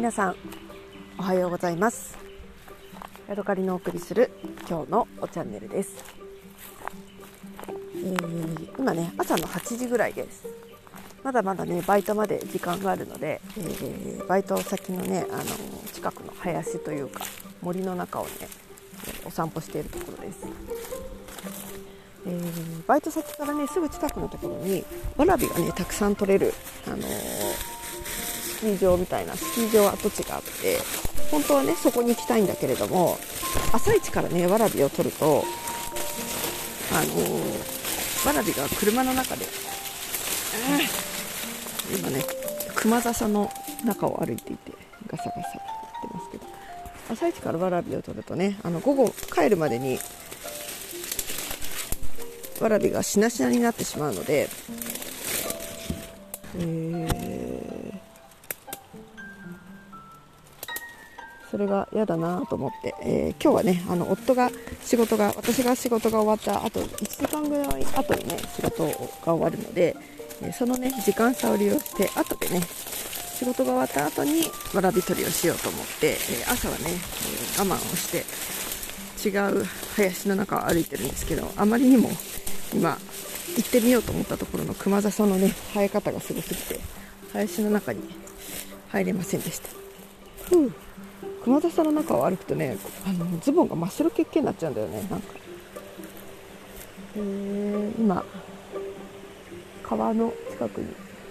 [0.00, 0.36] 皆さん
[1.18, 2.16] おはようございます。
[3.28, 4.30] ヤドカリのお送りする
[4.66, 6.02] 今日のおチャンネルです、
[7.68, 10.46] えー、今ね朝の8時ぐらいです。
[11.22, 15.44] まだまだねバイトまで時間があるので、えー、バイト先のねあの
[15.92, 17.22] 近くの林というか
[17.60, 18.30] 森の中をね
[19.26, 20.38] お散歩しているところです、
[22.26, 24.82] えー、バイト先からねすぐ近くのところに
[25.18, 26.54] わらびがねたくさん取れる、
[26.86, 27.79] あのー、
[28.60, 30.78] スキー場みたいなスキー場跡地があって
[31.30, 33.16] 本当はねそこに行きたいんだけれども
[33.72, 35.44] 朝一からねわらびを取ると
[36.92, 41.10] あのー、わらびが車の中で、えー
[41.98, 42.24] 今ね
[42.76, 43.50] 熊笹の
[43.84, 44.72] 中を歩いていて
[45.06, 45.48] ガサガサやっ
[46.08, 46.46] てますけど
[47.10, 49.98] 朝一からわらびを取るとねあの午後帰るまでに
[52.60, 54.48] わらびがしなしなになってしまうので、
[56.58, 57.19] えー、
[61.60, 64.50] れが嫌だなと思って、えー、今日はねあの夫が
[64.82, 68.84] 仕事が私が仕事が終わったあと1時間ぐらい後にね仕事
[69.24, 69.96] が終わるので
[70.42, 74.42] えそのね時間差を利用して後でね仕事が終わった後に
[74.74, 76.16] わらび取りをしようと思ってえ、
[76.48, 76.84] 朝はね
[77.56, 78.24] え我慢をして
[79.28, 79.64] 違う
[79.96, 82.10] 林の中を歩いてるんですけどあまりにも
[82.74, 82.98] 今
[83.56, 86.80] 行ってみようと思ったところの熊笹のね生え方がすごすぎて
[87.32, 88.00] 林の中に
[88.88, 89.68] 入れませんでした。
[91.42, 95.34] 熊笹の中を歩くとねあのズボンが真っ白けっけになっちゃうんだよねなんか。
[97.16, 98.24] えー、今
[99.82, 100.86] 川の近くに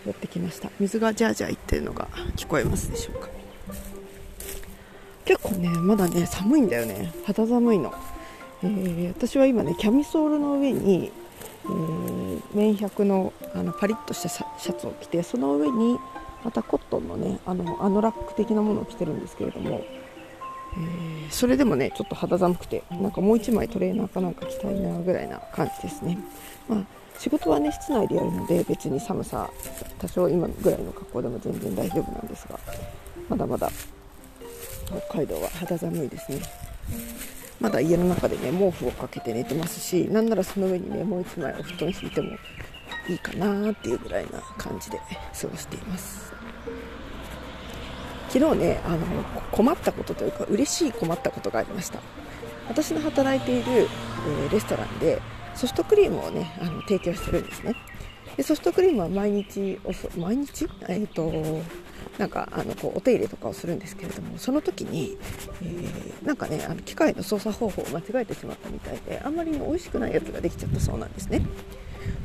[0.05, 0.69] やってきました。
[0.79, 3.29] 水がジャージャーいってるのが聞こえますでしょうか。
[5.25, 7.13] 結構ねまだね寒いんだよね。
[7.25, 7.93] 肌寒いの、
[8.63, 11.67] えー、私は今ねキャミソールの上に、え、
[12.53, 15.97] 綿100のあのパリッとしたシャツを着てその上に
[16.43, 19.85] またコットンのねあのアノラック的なものを着てるんですけれども、
[20.77, 26.17] え、それでもねちょっと肌寒くてなんかもう1枚トレーナーかなんか着たいなぐらいな感じですね、
[26.67, 29.49] まあ仕事はね室内でやるので別に寒さ
[29.99, 32.57] 多少今ぐらいの格好でも全然大丈夫なんですが
[33.27, 33.69] まだまだ
[34.85, 36.39] 北海道は肌寒いですね。
[37.59, 42.29] まだ家の中でね毛布をかけて寝てますしなんならその上にねもう1枚お布団敷いても
[43.09, 44.97] いいかなっていうぐらいな感じで
[45.39, 46.33] 過ごしています。
[48.29, 48.99] 昨日ねあの
[49.51, 51.99] 困ったことというか嬉しい困ったことがありました。
[52.67, 53.87] 私の働いている、
[54.47, 55.19] え、レストランで
[55.55, 57.75] ソフトクリームをねあの提供してるんですね。
[58.37, 59.79] でソフトクリームは毎日
[60.17, 60.67] 毎日？
[60.87, 61.33] えっ、ー、と
[62.19, 65.17] なんかあのこうお手入れとかをするんですけれどもその時に、
[65.63, 71.41] えー、なんかねあの機械の操作方法を間違えてしまったみたいであんまり美味しくないやつができちゃったそうなんですね。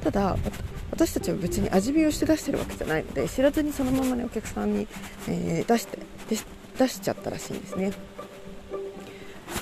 [0.02, 0.36] ただ
[0.94, 4.86] 私たちは別に味見をして出してるわけじゃないので知らずにそのままねお客さんに、
[5.28, 5.98] えー、出して
[6.78, 7.92] 出しちゃったらしいんですね。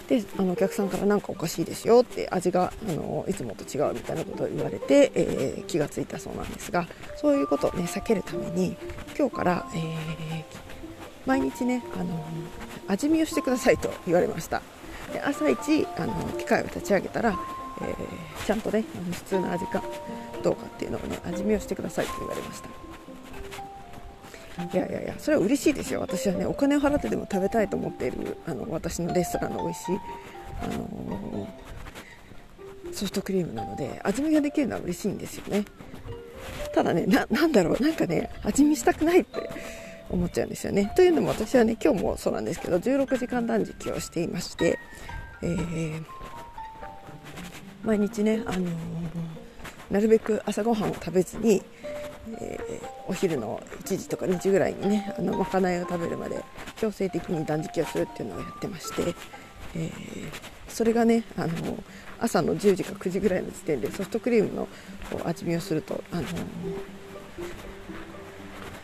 [0.08, 8.76] であのお客さんから何かおかしいですよって味があのいつもと違うみたいなことを言われて、えー、気がついたそうなんですがそういうことを、ね、避けるために
[9.18, 10.44] 今日から、えー、
[11.24, 12.26] 毎日ねあの
[12.88, 14.60] 味見をしてくださいと言われました。
[15.14, 17.38] で朝一あの機械を立ち上げたら、
[17.82, 19.82] えー、ちゃんとね普通の味か
[20.42, 22.68] どうかっていうのをね味見をしてくださいと言われました。
[24.62, 26.00] いやいやいやそれは嬉しいですよ。
[26.00, 29.98] 私はねお金を払ってでも食べたいと思っているあの私のレストランの美味しい、
[30.62, 35.64] あのー、ソフトクリームなので味見ができるのは嬉しいんですよね。
[36.74, 39.50] ただねなんだろうなんかね味見したくないって
[40.10, 40.92] 思っちゃうんですよね。
[40.96, 44.78] というのも私はね今日もそうなんですけど16時間断食をしていまして、
[45.42, 46.04] えー、
[47.82, 48.68] 毎日ね、あのー、
[49.90, 51.62] なるべく朝ごはんを食べずに
[52.28, 56.42] えー、お昼の1時とか2時ぐらいにねあのまかないを食べるまで
[56.76, 59.14] 強制的に断食をするっていうのをやってまして、
[59.74, 59.92] えー、
[60.68, 61.82] それがねあの
[62.20, 64.68] 朝の10時か9時ぐらいの時点でソフトクリームの
[65.24, 66.22] 味見をするとあの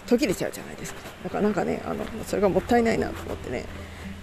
[0.07, 1.01] 途切れちゃうじゃないですか。
[1.25, 3.67] だからなんかねあのそれがもったいないなと思ってね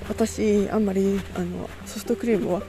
[0.09, 2.61] 私あんまりあのソフトクリームは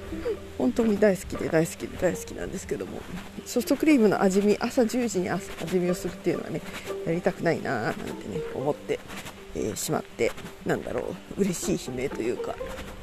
[0.58, 3.00] 本当に大好きで大好きで大好きなんですけども
[3.44, 6.62] ソフトクリームの味見朝10時に味見をするっていうのはね
[7.04, 8.98] やりたくないなーなんてね思って、
[9.54, 10.32] えー、しまって
[10.64, 12.54] なんだろう嬉しい悲鳴というか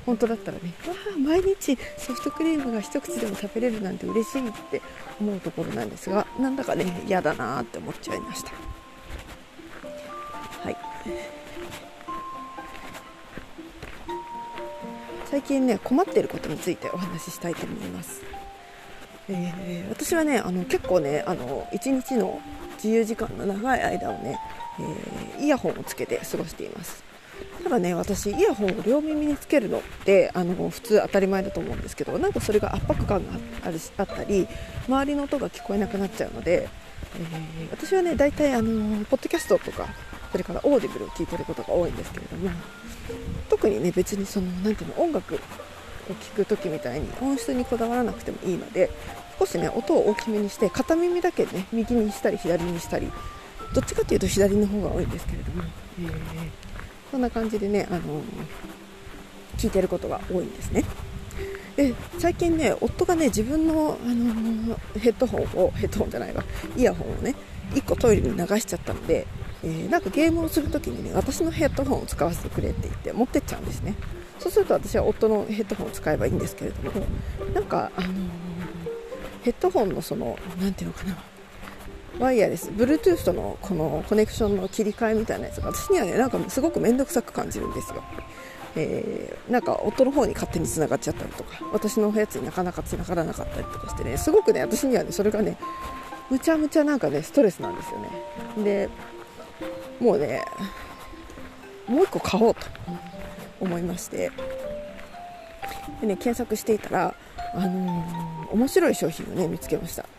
[0.06, 4.82] 本当だったらねわあ毎日ソフトクリームが一口でも食べれるなんて嬉しいって
[5.20, 8.52] 思うところなんですがなんだかね嫌だなーって思っちゃいました。
[10.64, 11.43] はい。
[15.34, 18.22] 最近ね困っていることについてお話ししたいと思います、
[19.28, 22.40] えー、私はねあの結構ねあの1日の
[22.76, 24.40] 自由時間の長い間をね、
[25.40, 27.04] えー、イヤホンをつけて過ごしています。
[27.64, 33.34] ただね私イヤホンを両耳につけるのってあの普通当たり前だと思うんですけどなんかそれが圧迫感が
[33.64, 34.48] あるあったり
[34.88, 36.70] 周りの音が聞こえなくなっちゃうので、
[37.18, 39.88] えー、私はね大体あのポッドキャストとか
[40.32, 42.52] それからオーディブルを聞いてることが多いんですけれども
[43.50, 48.90] 特にね別にその何ていうの音楽を聴く時みたいに音質にこだわらなくてもいいので
[49.40, 53.12] 少しね音を大きめにして片耳だけね右にしたり左にしたり
[53.74, 55.64] どっちかというと左の方が多いんですけれども、
[56.00, 56.12] えー、
[57.12, 58.04] そんな感じでね、あのー、
[59.58, 60.84] 聞いてることが多いんですね。
[61.76, 66.44] で最近ね夫がね自分の、あのー、ヘッドホンをヘッドホンじゃないわ
[66.78, 67.34] イヤホンをね
[67.72, 69.26] 1個トイレに流しちゃったので、
[69.64, 73.96] えー、なんかゲームをする時にね私のヘッドホンを使わせてくれって言って持ってっちゃうんですね。
[74.40, 77.06] そうすると私は夫のヘッドホンを使えばいいんですけれども
[77.54, 78.08] なんか、あの
[79.44, 81.18] ヘッドホンのその何ていうのかな
[82.20, 88.04] ワイヤレス Bluetooth のこのコネクションの切り替えみたいなやつが私にはねなんかすごく面倒くさく感じるんですよ、
[88.76, 95.58] えー、なんか夫の方に勝手に繋がっちゃったりとか私のやつになかなか繋がらなかったりとかしてねすごくね私にはねそれがね
[96.30, 98.10] むちゃむちゃなんかねストレスなんですよね。
[98.64, 98.90] で
[100.04, 100.44] もうね
[101.88, 102.62] もう1個買おうと
[103.60, 104.32] 思いまして。
[106.02, 107.16] でね検索していたら
[107.54, 110.04] あのー、面白い商品をね見つけました。
[110.04, 110.10] で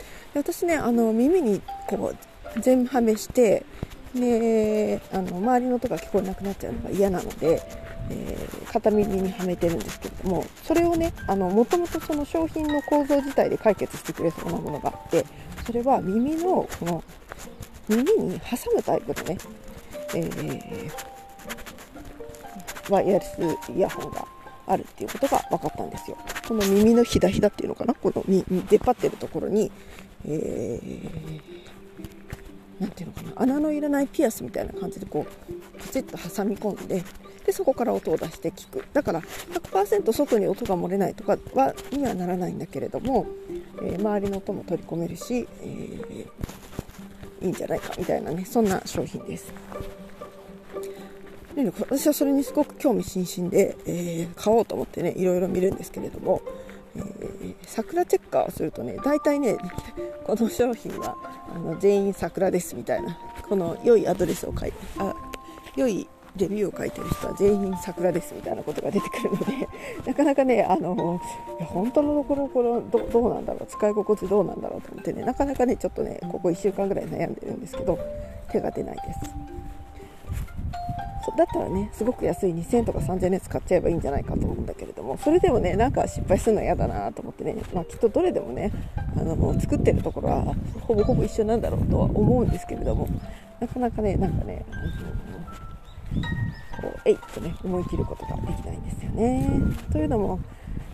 [0.41, 3.65] 私ねあの耳にこう全はめして
[4.15, 7.61] であの周りの音が聞こえなくなっちゃうのが嫌なので、
[8.11, 15.27] えー、片耳にはめてるんですけれどもそれをねもともとその商品の構造自体で解決してくれそうなものがあって
[15.67, 17.05] それは耳のこの
[17.89, 19.39] 耳に挟むタイプのね、
[20.15, 20.93] えー、
[22.93, 24.27] ワイヤレスイヤホンが
[24.67, 26.17] あるっていうことが分かったんですよ。
[26.49, 27.95] この耳のひだひだっていうのかな？
[27.95, 29.71] この出っ張ってるところに、
[30.27, 33.33] えー、ていうのかな？
[33.43, 37.03] 穴のいらないピアスみたいな感じでこうパチッと挟み込んで
[37.45, 43.27] でそこから音を出して聞くだから100%外に音が漏れないとかはにはならないんだけれども、
[43.83, 49.53] えー、周りの音も取り込めるし、えー、いいんじゃないかみたいなねそんな商品です。
[51.55, 56.43] で私はそれにすごく興味津々で、えー、買おうと思ってねいろいろ見るんですけれども、
[56.97, 59.57] えー、桜チェッカーをするとね大体ね
[60.25, 61.17] この商品は
[61.55, 63.17] あの全員桜ですみたいな
[63.49, 65.15] この良いアドレスを書いてあ
[65.77, 69.69] 良いレビューを書いてる人は全員桜ですみたいなことが出てくるので
[70.05, 71.21] なかなかねあの
[71.61, 77.99] 本当のところころどどうなんだろう使い心地どうなんだろうと思ってねなかなかねちょっとねここ1週間ぐらい悩んでるんですけど
[78.51, 79.21] 手が出ないです。
[81.33, 88.73] だったらねすごく安い2000とか3000円のやつ買っちゃえばいいんじゃないかと思うんだけれどもそれでもねなんか失敗するのは嫌だなと思ってね、まあ、きっとどれでもね
[89.17, 93.09] あの作ってるところはほぼほぼ一緒なんだろうとは思うんですけれども
[93.61, 94.65] なかなかねなんかね
[96.81, 99.61] こうえいっとね思い切ることができないんですよね。
[99.91, 100.41] というのも、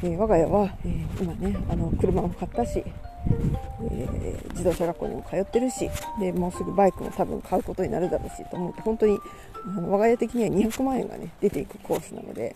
[0.03, 2.85] えー、我が家は、えー、今ねあの車も買ったし
[3.29, 9.19] えー、自動車学校にも通ってるしでもうすぐバイクも多分買うことになるだろうしと思うと本当に
[9.67, 12.55] あの我が家的には200万円が、ね、出ていくコースなので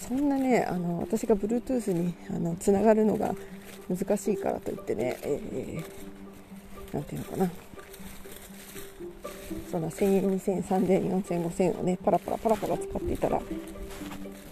[0.00, 3.34] そんなねあの私が Bluetooth にあのつながるのが
[3.88, 7.50] 難しいからといってね、えー、ていうのかな
[9.70, 13.40] そんな1000円2000円3000円4000円5000円をねパラパラパラパラ使っていたら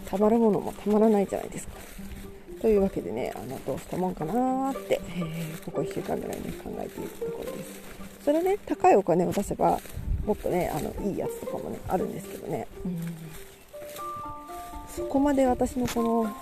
[0.06, 1.74] たまるものもたまらないじゃないですか。
[2.60, 7.80] というわけでねあのどうしたもんかなって、えー、ここ1週間ぐらいね考えているところです。
[8.24, 9.80] それね高いお金を出せば
[10.26, 13.00] もっとねあのいいやつとかもねあるんですけどね、うん、
[14.94, 16.36] そこまで私のこの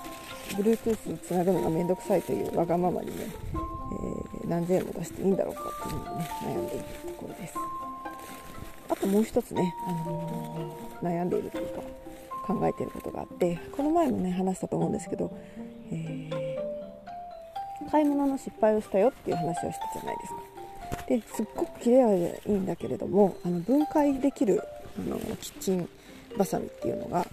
[0.56, 3.26] Bluetooth つなぐのがめんどくさいというわがままにね、
[4.42, 7.54] えー、何千円も出していいんだろうかっていうのをね悩んでいるところです。
[8.90, 11.82] あともう一つね、あのー、悩んでいるというか
[12.49, 15.31] 考えてることがあってこの前もね話したと思うんですけど
[15.90, 20.49] えー、買い物の失敗をしたよっていう話をしたじゃないですか。
[21.09, 24.62] ですっごく切れはいいんだけれどもあの分解できる
[24.99, 25.88] あのキッチン
[26.37, 27.26] バサミっていうのが、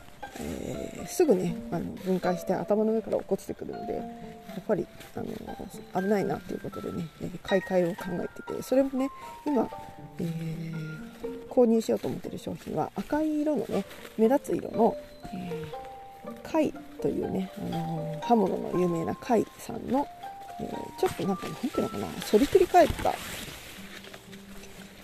[1.05, 4.01] え、すぐねあの分解して頭の上から落っこちてくるのでや
[4.59, 4.85] っぱり
[5.15, 7.07] あの危ないなということでね
[7.43, 9.09] 買い替えを考えててそれもね
[9.45, 9.69] 今、
[10.19, 13.85] えー、購入しようと思ってる商品は赤い色のね
[14.17, 14.95] 目立つ色の、
[15.33, 15.95] えー
[16.43, 20.07] 貝というね、あの、刃物の有名な貝さんの、
[20.59, 23.13] えー、ちょっとなんか、なんていうのかな、反りくり返った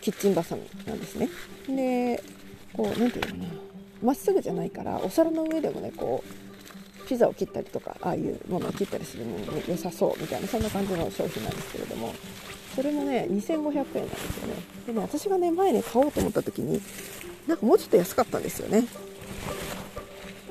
[0.01, 1.29] キッチンバサミなんですね。
[1.67, 2.23] で、
[2.73, 3.70] こう、なんていうのかな、
[4.01, 12.13] まっすぐじゃないから、お皿の上でもね、こう、ピザを切ったりとか、ああいうものを切ったりするのに、良さそうみたいな、そんな感じの商品なんですけれども、
[12.75, 14.53] それもね、2500円なんですよね。
[14.87, 16.81] でね、私がね、前ね、買おうと思った時に、
[17.47, 18.85] なんかもうちょっと安かったんですよね。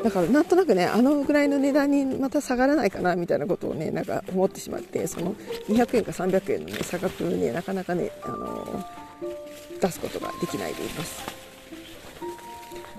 [0.02, 5.34] だからなんとなくねあのぐらいの値段にまた下がらないかなみたいなことをねなんか思ってしまってその
[5.68, 11.39] 200円か300円の、ね、差額ねなかなかね、あのー、出すことができないでいます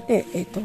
[0.08, 0.60] でえっ、ー、と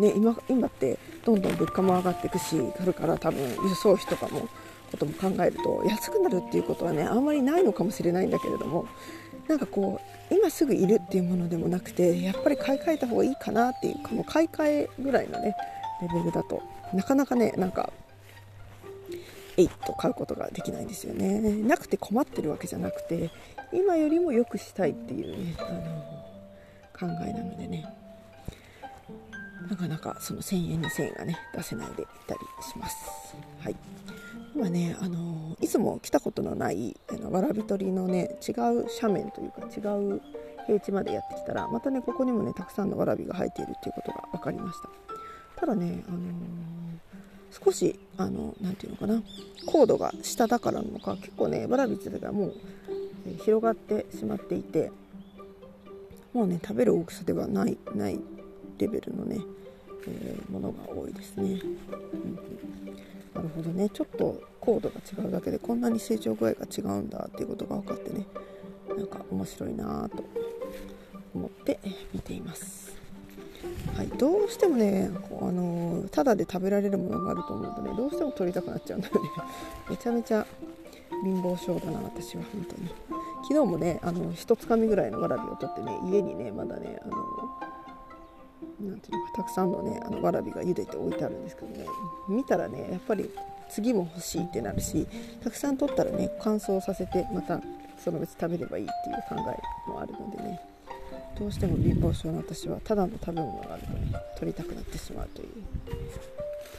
[0.00, 4.48] ね今今ってどんどん物価も上がっていくしそれから多分輸送費とかも
[4.90, 8.86] ことも考えると安くなるっていうことはねあんまりないのかもしれないんだけれども
[9.48, 10.00] なんかこ
[10.30, 15.54] う今すぐいるっていうものでもなくてやっぱり買い替えた方がいいかなっていうかもう買い替えぐらいのね
[16.02, 16.62] レベルだと
[16.92, 17.92] なかなかねなんか
[19.56, 21.40] えいっと買うことができないんですよね。
[21.40, 23.30] なくて困ってるわけじゃなくて
[23.72, 27.86] 今よりも良くしたいっていうねあの考えなのでね。
[29.68, 32.96] なかなかその1000円2000円がね出せないでいたりします。
[33.60, 33.76] はい。
[34.54, 40.22] 今ね、あのいつも来たことのないあのわらび取りのね違う斜面というか違う
[40.66, 44.88] 平地までやってきたらまたねここにもねたくさんのわらびが生えているっていうことが分かりました。
[45.60, 49.22] ただね、あのー、少しあのなていうのかな
[49.66, 52.54] 高度が下だからなのか結構ねわらび自体がもう、
[53.44, 54.90] 広がってしまっていて
[56.32, 58.20] もうね食べる大きさではないない
[58.78, 59.38] レベルのね、
[60.08, 61.66] えー、ものが多いですね、う
[62.16, 62.38] ん
[63.36, 63.90] なるほどね。
[63.90, 68.26] ちょっと高度が違うだけでこんなに成長具合が違うんだっていうことが分かってね
[68.96, 70.24] なんか面白いなと
[71.34, 71.78] 思って
[72.14, 72.96] 見ています。
[73.94, 77.94] はい、どうしてもねあのただで食べられるものがあると思うとね。
[77.94, 79.30] どうしても取りたくなっちゃうんだよね。
[79.90, 80.46] めちゃめちゃ
[81.22, 82.42] 貧乏症だな私は。
[82.52, 82.88] 本当に。
[83.42, 87.16] 昨日もねあの一つかみぐらいのわらびを取ってね家にねまだねあの
[88.80, 91.86] なんていうのかたくさんのねあのわらびが茹でて置いてあるんですけどね
[92.28, 93.30] 見たらねやっぱり
[93.70, 95.06] 次も欲しいってなるし
[95.42, 97.60] たくさん取ったらね乾燥させてまた
[97.98, 100.60] その別食べればいいっていう考えもあるのでね
[101.38, 105.48] どうしても貧乏症の私はただの食べ物があるとね取りたくなってしまうという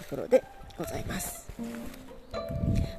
[0.09, 0.43] ところで
[0.77, 1.49] ございます。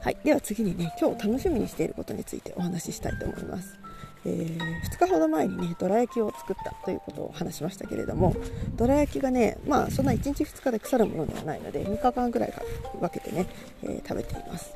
[0.01, 3.88] はい、では次にね今日楽しみにしていることについてお話ししたいと思います。
[4.25, 8.35] えー、2日ほど前にねどら焼きを作ったということを話しましたけれども
[8.77, 12.55] どら焼きがねまあそんな1日2日で腐るものではないので3日間ぐらい
[13.01, 13.47] 分けてね、
[13.83, 14.73] えー、食べています。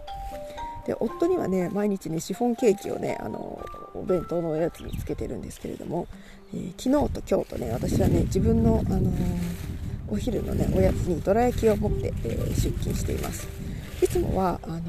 [0.86, 6.08] で夫にはね毎日ねシフォンケーキをねあのお弁当のおやつにつけてるんですけれども、
[6.52, 9.12] えー、昨日と今日とね私はね自分の、あの
[10.08, 13.61] お昼のねおやつにどら焼きを持って、え出勤しています。
[14.02, 14.82] いつもはあの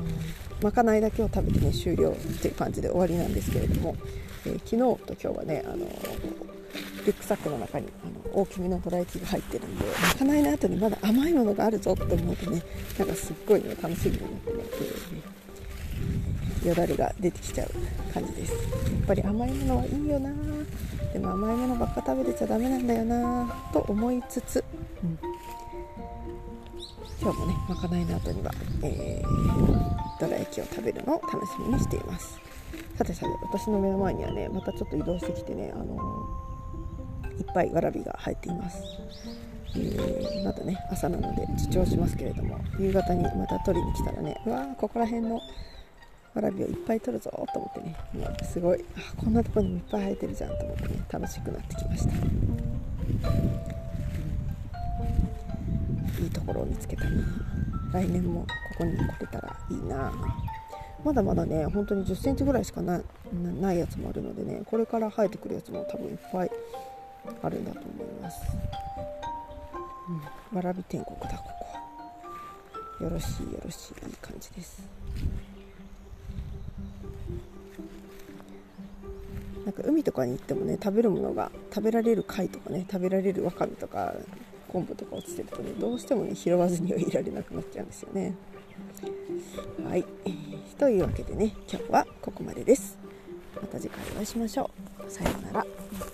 [0.61, 3.95] まかないだけを食べてね終了っていう感じで終わりなんですけれども
[4.45, 12.61] えー、昨日と今日はねあのリュックサックの中にあの大きめのどら焼きが入ってるんでまかないの後にまだ甘いものがあるぞって思うとね
[12.97, 14.63] なんかすっごいね楽しみになってね、
[16.61, 17.69] えー、よだれが出てきちゃう
[18.13, 18.53] 感じです。
[18.53, 20.29] やっぱり甘いものはいいよな
[21.11, 24.63] でも甘いものばっか食べてちゃダメなんだよなと思いつつ、
[25.03, 25.19] うん、
[27.23, 28.51] 今日もねまかないの後には、
[28.81, 32.37] えー、どら焼きを食べるのを楽しみにしています。
[32.97, 38.83] さてさて私の目の前にはねまたちょっと移動してきてね、あのー、いっぱいわらびが入っています、
[39.75, 45.35] えー、まだね朝なので自重しますけれども夕方にまた取りに来たらねうわーここら辺の
[46.33, 52.13] わらびをいっぱい取るぞと思ってね今すごいあこんなとこにもいっぱい生えてるじゃんと思ってね楽しくなってきました、
[56.33, 57.11] ところを見つけたな
[57.93, 58.47] 来年もこ
[58.79, 60.11] こに来れたらいいな。
[61.03, 63.01] まだまだね本当に1 0センチぐらいしかな
[63.73, 66.51] いやつもあるのでねこれから生えてくるやつも多分いっぱい
[67.41, 68.41] あるんだと思います、
[70.51, 71.65] うん、わらび天国だここ。
[73.03, 74.81] はよろしいよろしいいい感じです。
[79.65, 84.13] なんか海とかに行ってもね食べるものが食べられる貝とかね食べられるわかめとか
[84.73, 88.33] 昆布とか落ちてるとねどうしてもね拾わずにはいられなくなっちゃうんですよね。
[89.87, 90.03] はい。
[90.79, 92.97] というわけでね今日はここまでです。
[93.61, 94.71] また次回お会いしましょ
[95.07, 95.11] う。
[95.11, 96.12] さようなら。